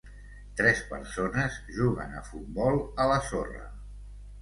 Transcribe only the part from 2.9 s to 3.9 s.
a la sorra.